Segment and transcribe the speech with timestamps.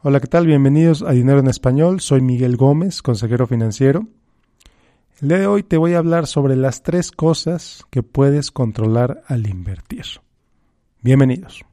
[0.00, 0.46] Hola, ¿qué tal?
[0.46, 2.00] Bienvenidos a Dinero en Español.
[2.00, 4.06] Soy Miguel Gómez, consejero financiero.
[5.20, 9.24] El día de hoy te voy a hablar sobre las tres cosas que puedes controlar
[9.26, 10.04] al invertir.
[11.02, 11.64] Bienvenidos.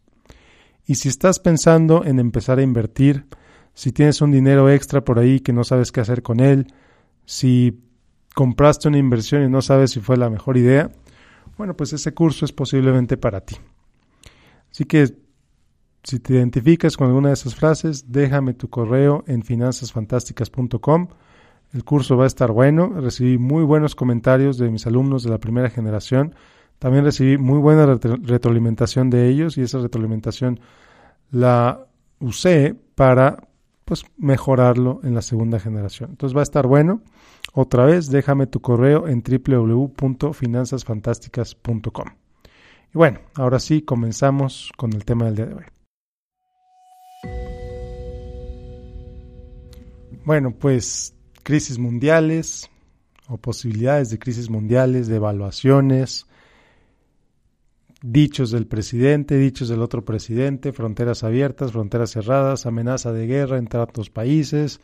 [0.86, 3.26] Y si estás pensando en empezar a invertir,
[3.74, 6.72] si tienes un dinero extra por ahí que no sabes qué hacer con él,
[7.26, 7.80] si
[8.34, 10.90] compraste una inversión y no sabes si fue la mejor idea,
[11.56, 13.56] bueno, pues ese curso es posiblemente para ti.
[14.70, 15.14] Así que
[16.02, 21.08] si te identificas con alguna de esas frases, déjame tu correo en finanzasfantásticas.com.
[21.72, 22.88] El curso va a estar bueno.
[23.00, 26.34] Recibí muy buenos comentarios de mis alumnos de la primera generación.
[26.78, 30.60] También recibí muy buena retroalimentación de ellos y esa retroalimentación
[31.30, 31.86] la
[32.18, 33.48] usé para
[33.84, 36.10] pues mejorarlo en la segunda generación.
[36.10, 37.02] Entonces va a estar bueno.
[37.52, 42.06] Otra vez, déjame tu correo en www.finanzasfantásticas.com.
[42.94, 45.64] Y bueno, ahora sí, comenzamos con el tema del día de hoy.
[50.24, 52.70] Bueno, pues crisis mundiales
[53.28, 56.26] o posibilidades de crisis mundiales, de evaluaciones,
[58.06, 63.80] dichos del presidente, dichos del otro presidente, fronteras abiertas, fronteras cerradas, amenaza de guerra entre
[63.80, 64.80] otros países,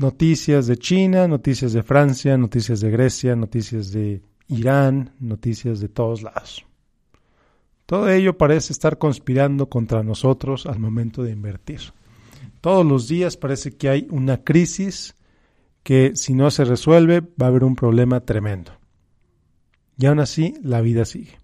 [0.00, 6.22] noticias de China, noticias de Francia, noticias de Grecia, noticias de Irán, noticias de todos
[6.22, 6.66] lados.
[7.86, 11.82] Todo ello parece estar conspirando contra nosotros al momento de invertir.
[12.60, 15.14] Todos los días parece que hay una crisis
[15.84, 18.72] que si no se resuelve va a haber un problema tremendo.
[19.96, 21.38] Y aún así, la vida sigue.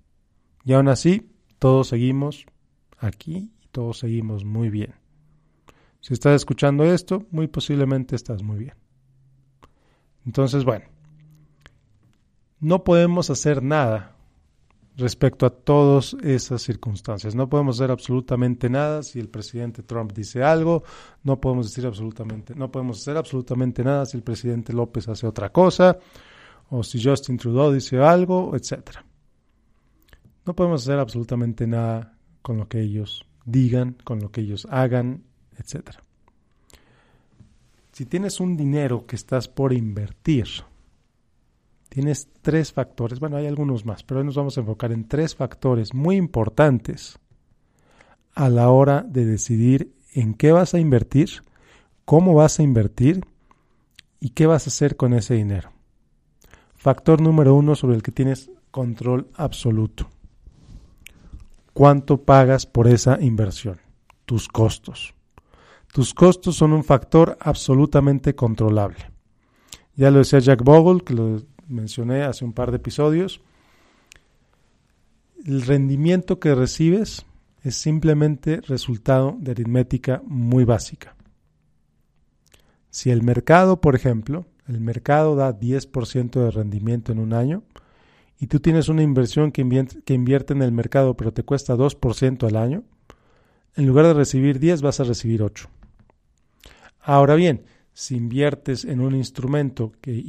[0.64, 2.46] Y aún así, todos seguimos
[2.98, 4.94] aquí y todos seguimos muy bien.
[6.00, 8.74] Si estás escuchando esto, muy posiblemente estás muy bien.
[10.26, 10.84] Entonces, bueno,
[12.60, 14.16] no podemos hacer nada
[14.96, 17.34] respecto a todas esas circunstancias.
[17.34, 20.84] No podemos hacer absolutamente nada si el presidente Trump dice algo,
[21.22, 25.50] no podemos decir absolutamente, no podemos hacer absolutamente nada si el presidente López hace otra
[25.50, 25.98] cosa,
[26.74, 28.96] o si Justin Trudeau dice algo, etc.
[30.46, 35.22] No podemos hacer absolutamente nada con lo que ellos digan, con lo que ellos hagan,
[35.58, 35.90] etc.
[37.92, 40.46] Si tienes un dinero que estás por invertir,
[41.90, 45.34] tienes tres factores, bueno, hay algunos más, pero hoy nos vamos a enfocar en tres
[45.34, 47.18] factores muy importantes
[48.34, 51.42] a la hora de decidir en qué vas a invertir,
[52.06, 53.26] cómo vas a invertir
[54.20, 55.70] y qué vas a hacer con ese dinero.
[56.82, 60.10] Factor número uno sobre el que tienes control absoluto.
[61.72, 63.80] ¿Cuánto pagas por esa inversión?
[64.26, 65.14] Tus costos.
[65.92, 69.12] Tus costos son un factor absolutamente controlable.
[69.94, 73.40] Ya lo decía Jack Bogle, que lo mencioné hace un par de episodios.
[75.46, 77.24] El rendimiento que recibes
[77.62, 81.14] es simplemente resultado de aritmética muy básica.
[82.90, 87.62] Si el mercado, por ejemplo, el mercado da 10% de rendimiento en un año
[88.38, 92.56] y tú tienes una inversión que invierte, en el mercado pero te cuesta 2% al
[92.56, 92.82] año,
[93.76, 95.68] en lugar de recibir 10 vas a recibir 8.
[97.00, 100.24] Ahora bien, si inviertes en un instrumento que,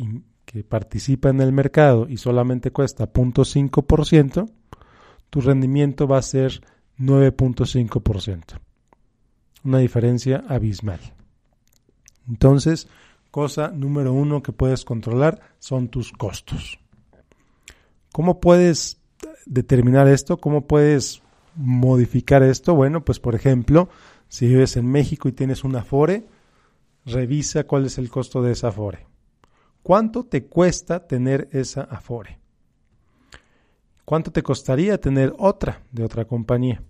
[0.46, 4.50] que participa en el mercado y solamente cuesta 0.5%,
[5.30, 6.62] tu rendimiento va a ser
[7.00, 8.60] 9.5%.
[9.64, 11.00] Una diferencia abismal.
[12.28, 12.88] Entonces,
[13.34, 16.80] cosa número uno que puedes controlar son tus costos.
[18.12, 19.02] ¿Cómo puedes
[19.48, 20.38] determinar esto?
[20.38, 21.24] ¿Cómo puedes
[21.56, 22.76] modificar esto?
[22.76, 23.90] Bueno, pues por ejemplo,
[24.28, 26.28] si vives en México y tienes un Afore,
[27.06, 29.08] revisa cuál es el costo de esa Afore.
[29.82, 32.38] ¿Cuánto te cuesta tener esa Afore?
[34.06, 36.84] ¿Cuánto te costaría tener otra de otra compañía?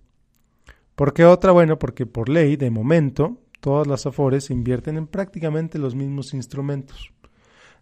[0.95, 1.53] ¿Por qué otra?
[1.53, 7.13] Bueno, porque por ley, de momento, todas las Afores invierten en prácticamente los mismos instrumentos.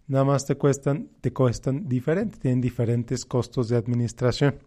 [0.06, 4.60] Nada más te cuestan, te cuestan diferente, tienen diferentes costos de administración.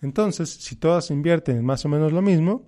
[0.00, 2.66] Entonces, si todas invierten en más o menos lo mismo,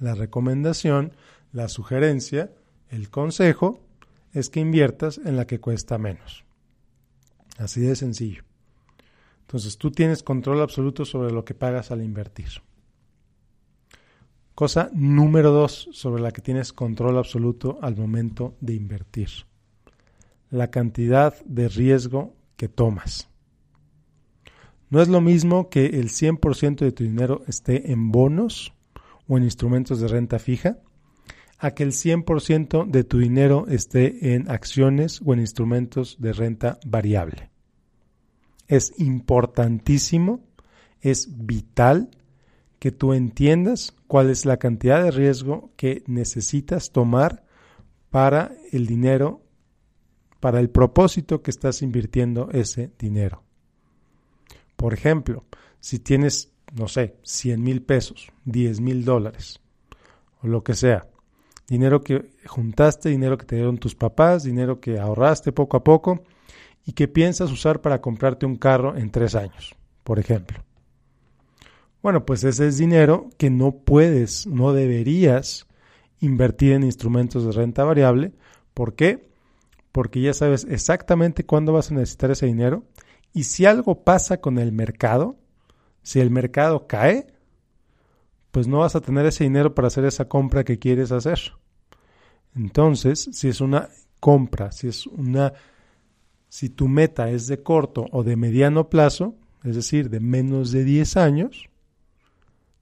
[0.00, 1.12] la recomendación
[1.52, 2.50] La sugerencia,
[2.88, 3.78] el consejo,
[4.32, 6.44] es que inviertas en la que cuesta menos.
[7.56, 8.42] Así de sencillo.
[9.42, 12.48] Entonces tú tienes control absoluto sobre lo que pagas al invertir.
[14.54, 19.28] Cosa número dos sobre la que tienes control absoluto al momento de invertir.
[20.48, 23.28] La cantidad de riesgo que tomas.
[24.90, 28.72] No es lo mismo que el 100% de tu dinero esté en bonos
[29.26, 30.78] o en instrumentos de renta fija,
[31.58, 36.78] a que el 100% de tu dinero esté en acciones o en instrumentos de renta
[36.86, 37.50] variable.
[38.68, 40.44] Es importantísimo,
[41.00, 42.10] es vital
[42.78, 47.44] que tú entiendas cuál es la cantidad de riesgo que necesitas tomar
[48.10, 49.42] para el dinero,
[50.40, 53.42] para el propósito que estás invirtiendo ese dinero.
[54.76, 55.44] Por ejemplo,
[55.80, 59.60] si tienes, no sé, 100 mil pesos, 10 mil dólares
[60.42, 61.06] o lo que sea,
[61.68, 66.22] dinero que juntaste, dinero que te dieron tus papás, dinero que ahorraste poco a poco
[66.84, 70.63] y que piensas usar para comprarte un carro en tres años, por ejemplo.
[72.04, 75.66] Bueno, pues ese es dinero que no puedes, no deberías
[76.20, 78.34] invertir en instrumentos de renta variable.
[78.74, 79.30] ¿Por qué?
[79.90, 82.84] Porque ya sabes exactamente cuándo vas a necesitar ese dinero
[83.32, 85.38] y si algo pasa con el mercado,
[86.02, 87.26] si el mercado cae,
[88.50, 91.54] pues no vas a tener ese dinero para hacer esa compra que quieres hacer.
[92.54, 93.88] Entonces, si es una
[94.20, 95.54] compra, si es una
[96.50, 100.84] si tu meta es de corto o de mediano plazo, es decir, de menos de
[100.84, 101.70] 10 años,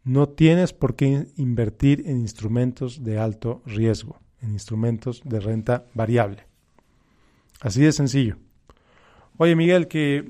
[0.04, 6.46] no tienes por qué invertir en instrumentos de alto riesgo, en instrumentos de renta variable.
[7.60, 8.36] Así de sencillo.
[9.38, 10.24] Oye, Miguel, que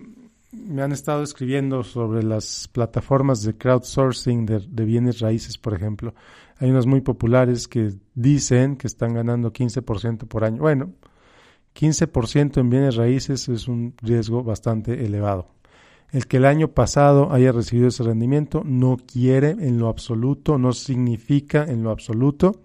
[0.53, 6.15] me han estado escribiendo sobre las plataformas de crowdsourcing de, bienes raíces, por ejemplo.
[6.59, 10.59] Hay unas muy populares que dicen que están ganando 15% por año.
[10.59, 10.93] Bueno,
[11.75, 15.49] 15% en bienes raíces es un riesgo bastante elevado.
[16.13, 20.75] El que el año pasado haya recibido ese rendimiento no quiere en lo absoluto, no
[20.75, 22.61] significa en lo absoluto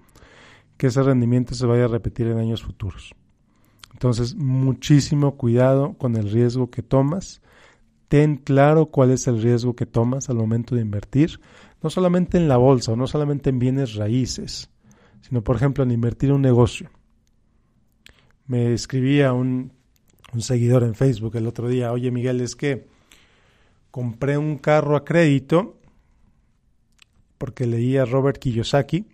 [0.75, 3.15] que ese rendimiento se vaya a repetir en años futuros.
[3.93, 7.41] Entonces, muchísimo cuidado con el riesgo que tomas.
[8.09, 11.39] Ten claro cuál es el riesgo que tomas al momento de invertir,
[11.81, 14.69] no solamente en la bolsa o no solamente en bienes raíces,
[15.21, 16.89] sino, por ejemplo, en invertir en un negocio.
[18.45, 19.71] Me escribía un,
[20.33, 22.87] un seguidor en Facebook el otro día, oye Miguel, es que
[23.91, 25.77] compré un carro a crédito
[27.37, 29.05] porque leía a Robert Kiyosaki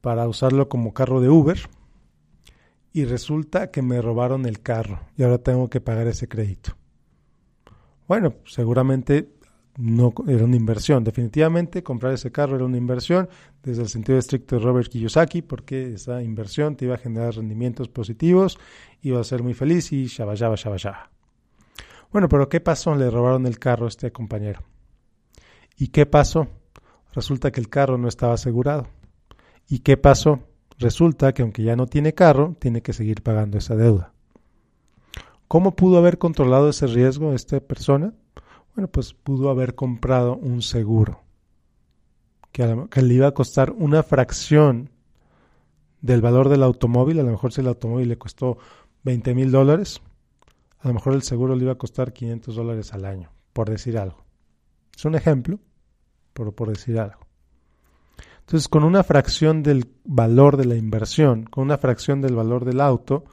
[0.00, 1.58] para usarlo como carro de Uber
[2.92, 6.76] y resulta que me robaron el carro y ahora tengo que pagar ese crédito.
[8.06, 9.30] Bueno, seguramente
[9.78, 11.02] no era una inversión.
[11.02, 13.28] Definitivamente comprar ese carro era una inversión
[13.62, 17.88] desde el sentido estricto de Robert Kiyosaki porque esa inversión te iba a generar rendimientos
[17.88, 18.58] positivos,
[19.02, 21.11] iba a ser muy feliz y shabashaba shabashaba.
[22.12, 22.94] Bueno, pero ¿qué pasó?
[22.94, 24.60] Le robaron el carro a este compañero.
[25.78, 26.46] ¿Y qué pasó?
[27.14, 28.88] Resulta que el carro no estaba asegurado.
[29.68, 30.40] ¿Y qué pasó?
[30.78, 34.12] Resulta que aunque ya no tiene carro, tiene que seguir pagando esa deuda.
[35.48, 38.12] ¿Cómo pudo haber controlado ese riesgo esta persona?
[38.74, 41.22] Bueno, pues pudo haber comprado un seguro
[42.52, 44.90] que, que, le iba a costar una fracción
[46.00, 47.20] del valor del automóvil.
[47.20, 48.58] A lo mejor si el automóvil le costó
[49.04, 50.00] 20 mil dólares,
[50.82, 53.96] a lo mejor el seguro le iba a costar 500 dólares al año, por decir
[53.98, 54.24] algo.
[54.96, 55.60] Es un ejemplo,
[56.32, 57.20] pero por decir algo.
[58.40, 62.80] Entonces, con una fracción del valor de la inversión, con una fracción del valor del
[62.80, 63.24] auto,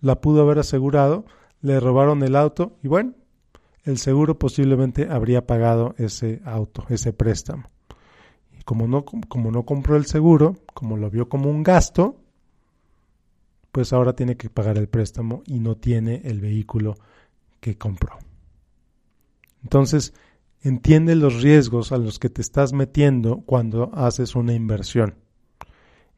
[0.00, 1.24] la pudo haber asegurado,
[1.60, 3.14] le robaron el auto y bueno,
[3.84, 7.70] el seguro posiblemente habría pagado ese auto, ese préstamo.
[8.58, 12.16] Y como no, como no compró el seguro, como lo vio como un gasto,
[13.76, 16.96] pues ahora tiene que pagar el préstamo y no tiene el vehículo
[17.60, 18.16] que compró.
[19.62, 20.14] Entonces,
[20.66, 25.14] Entiende los riesgos a los que te estás metiendo cuando haces una inversión.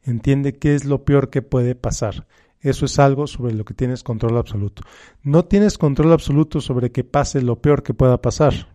[0.01, 2.25] Entiende qué es lo peor que puede pasar.
[2.59, 4.81] Eso es algo sobre lo que tienes control absoluto.
[5.21, 8.69] No tienes control absoluto sobre que pase lo peor que pueda pasar.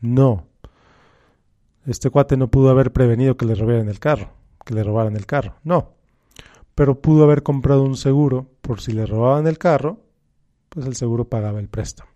[0.00, 0.46] No.
[1.84, 4.32] Este cuate no pudo haber prevenido que le robaran el carro,
[4.64, 5.56] que le robaran el carro.
[5.64, 5.96] No.
[6.80, 10.00] Pero pudo haber comprado un seguro por si le robaban el carro,
[10.70, 12.08] pues el seguro pagaba el préstamo.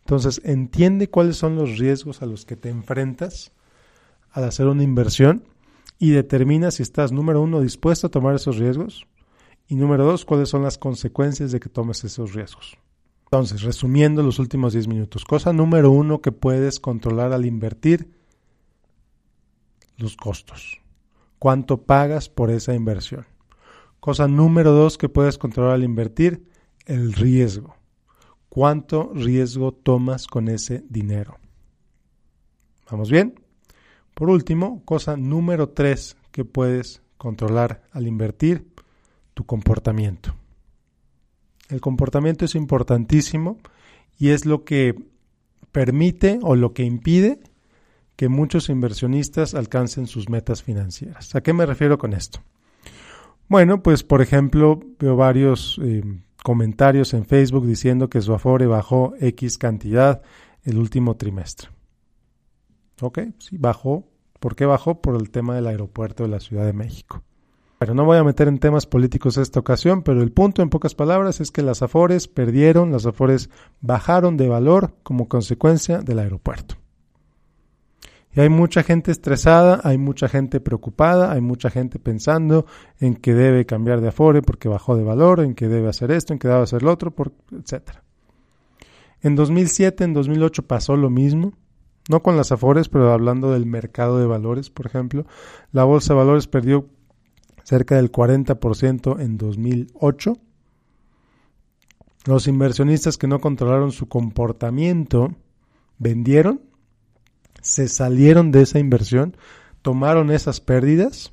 [0.00, 3.52] Entonces, entiende cuáles son los riesgos a los que te enfrentas
[4.32, 5.44] al hacer una inversión
[6.00, 9.06] y determina si estás, número uno, dispuesto a tomar esos riesgos
[9.68, 12.76] y número dos, cuáles son las consecuencias de que tomes esos riesgos.
[13.26, 18.10] Entonces, resumiendo los últimos 10 minutos, cosa número uno que puedes controlar al invertir,
[19.96, 20.80] los costos.
[21.38, 23.26] cuánto pagas por esa inversión.
[24.06, 26.46] Cosa número dos que puedes controlar al invertir,
[26.84, 27.74] el riesgo.
[28.48, 31.40] ¿Cuánto riesgo tomas con ese dinero?
[32.88, 33.34] ¿Vamos bien?
[34.14, 38.68] Por último, cosa número tres que puedes controlar al invertir,
[39.34, 40.36] tu comportamiento.
[41.68, 43.58] El comportamiento es importantísimo
[44.20, 44.94] y es lo que
[45.72, 47.40] permite o lo que impide
[48.14, 51.34] que muchos inversionistas alcancen sus metas financieras.
[51.34, 52.40] ¿A qué me refiero con esto?
[53.48, 56.02] Bueno, pues por ejemplo, veo varios eh,
[56.42, 60.22] comentarios en Facebook diciendo que su Afore bajó X cantidad
[60.64, 61.68] el último trimestre.
[63.00, 64.08] Ok, sí, bajó.
[64.40, 65.00] ¿Por qué bajó?
[65.00, 67.22] Por el tema del aeropuerto de la Ciudad de México.
[67.78, 70.94] Pero no voy a meter en temas políticos esta ocasión, pero el punto en pocas
[70.94, 73.50] palabras es que las Afores perdieron, las Afores
[73.80, 76.76] bajaron de valor como consecuencia del aeropuerto.
[78.36, 82.66] Y hay mucha gente estresada, hay mucha gente preocupada, hay mucha gente pensando
[83.00, 86.34] en que debe cambiar de Afore porque bajó de valor, en que debe hacer esto,
[86.34, 87.14] en que debe hacer lo otro,
[87.50, 87.92] etc.
[89.22, 91.54] En 2007, en 2008 pasó lo mismo,
[92.10, 95.24] no con las Afores, pero hablando del mercado de valores, por ejemplo.
[95.72, 96.90] La bolsa de valores perdió
[97.64, 100.34] cerca del 40% en 2008.
[102.26, 105.34] Los inversionistas que no controlaron su comportamiento
[105.98, 106.65] vendieron
[107.66, 109.36] se salieron de esa inversión,
[109.82, 111.32] tomaron esas pérdidas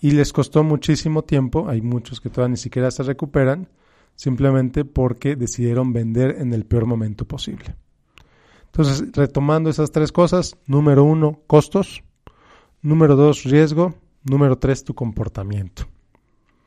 [0.00, 3.68] y les costó muchísimo tiempo, hay muchos que todavía ni siquiera se recuperan,
[4.16, 7.74] simplemente porque decidieron vender en el peor momento posible.
[8.66, 12.04] Entonces, retomando esas tres cosas, número uno, costos,
[12.82, 15.84] número dos, riesgo, número tres, tu comportamiento.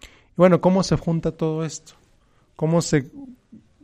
[0.02, 1.94] Y bueno, ¿cómo se junta todo esto?
[2.56, 3.12] ¿Cómo se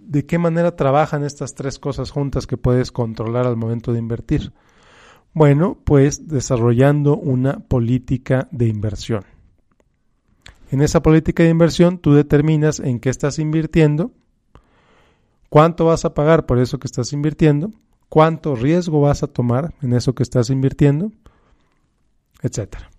[0.05, 4.53] de qué manera trabajan estas tres cosas juntas que puedes controlar al momento de invertir.
[5.33, 9.25] Bueno, pues desarrollando una política de inversión.
[10.69, 14.11] En esa política de inversión tú determinas en qué estás invirtiendo,
[15.49, 17.71] cuánto vas a pagar por eso que estás invirtiendo,
[18.09, 21.11] cuánto riesgo vas a tomar en eso que estás invirtiendo,
[22.41, 22.89] etcétera.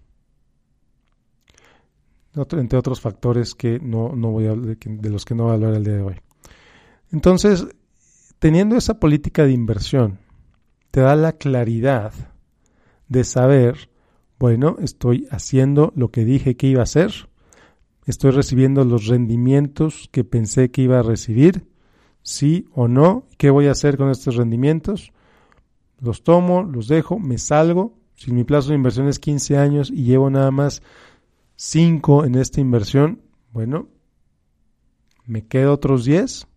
[2.35, 5.85] Entre otros factores que no, voy a, de los que no voy a hablar el
[5.85, 6.17] día de hoy.
[7.15, 7.69] Entonces,
[8.41, 10.19] teniendo esa política de inversión,
[10.91, 12.13] te da la claridad
[13.07, 13.89] de saber,
[14.37, 17.13] bueno, estoy haciendo lo que dije que iba a hacer,
[18.05, 21.69] estoy recibiendo los rendimientos que pensé que iba a recibir,
[22.25, 25.13] sí o no, ¿qué voy a hacer con estos rendimientos?
[26.01, 30.03] Los tomo, los dejo, me salgo, si mi plazo de inversión es 15 años y
[30.03, 30.83] llevo nada más
[31.55, 33.87] 5 en esta inversión, bueno,
[35.27, 36.49] me quedo otros 10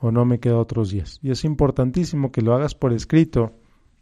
[0.00, 1.18] o no me quedo otros días.
[1.22, 3.52] Y es importantísimo que lo hagas por escrito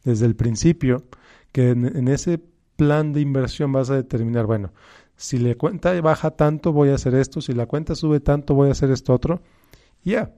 [0.05, 1.05] desde el principio,
[1.53, 2.41] que en, ese
[2.77, 4.73] plan de inversión vas a determinar, bueno,
[5.17, 8.69] si la cuenta baja tanto voy a hacer esto, si la cuenta sube tanto voy
[8.69, 9.41] a hacer esto otro.
[10.05, 10.35] Ya.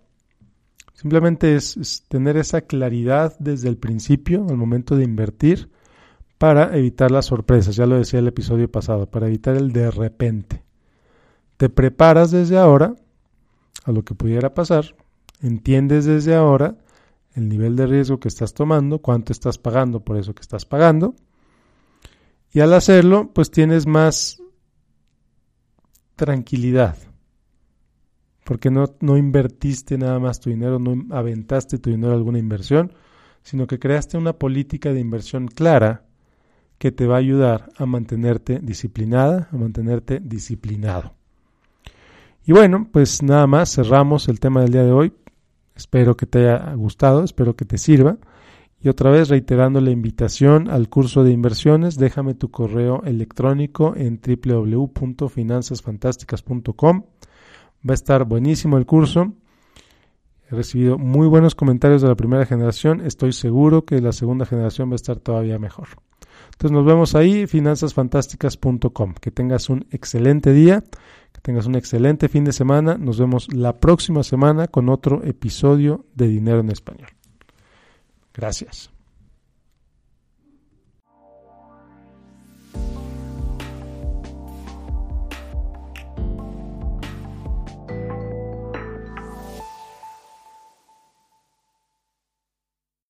[0.95, 5.71] Simplemente es, tener esa claridad desde el principio, al momento de invertir,
[6.39, 7.75] para evitar las sorpresas.
[7.75, 10.63] Ya lo decía el episodio pasado, para evitar el de repente.
[11.57, 12.95] Te preparas desde ahora
[13.85, 14.95] a lo que pudiera pasar
[15.43, 16.77] entiendes desde ahora
[17.35, 21.15] el nivel de riesgo que estás tomando, cuánto estás pagando por eso que estás pagando.
[22.53, 24.43] Y al hacerlo, pues tienes más
[26.17, 26.97] tranquilidad.
[28.45, 32.93] Porque no, no invertiste nada más tu dinero, no aventaste tu dinero a alguna inversión,
[33.43, 36.07] sino que creaste una política de inversión clara
[36.79, 41.15] que te va a ayudar a mantenerte disciplinada, a mantenerte disciplinado.
[42.47, 45.13] Y bueno, pues nada más cerramos el tema del día de hoy.
[45.79, 48.19] Espero que te haya gustado, espero que te sirva.
[48.81, 54.21] Y otra vez reiterando la invitación al curso de inversiones, déjame tu correo electrónico en
[54.21, 57.05] www.finanzasfantásticas.com.
[57.89, 59.35] Va a estar buenísimo el curso.
[60.51, 63.03] He recibido muy buenos comentarios de la primera generación.
[63.03, 65.89] Estoy seguro que la segunda generación va a estar todavía mejor.
[66.47, 69.15] Entonces nos vemos ahí, finanzasfantásticas.com.
[69.21, 70.83] Que tengas un excelente día,
[71.33, 72.97] que tengas un excelente fin de semana.
[72.97, 77.11] Nos vemos la próxima semana con otro episodio de Dinero en Español.
[78.33, 78.91] Gracias.